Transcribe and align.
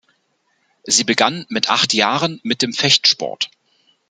Sie 0.81 1.03
begann 1.03 1.45
mit 1.49 1.69
acht 1.69 1.93
Jahren 1.93 2.39
mit 2.41 2.63
dem 2.63 2.73
Fechtsport. 2.73 3.51